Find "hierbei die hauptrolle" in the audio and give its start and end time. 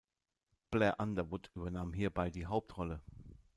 1.93-3.03